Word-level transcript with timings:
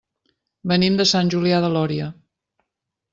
Venim 0.71 0.95
de 1.01 1.05
Sant 1.11 1.29
Julià 1.33 1.59
de 1.65 1.69
Lòria. 1.75 2.07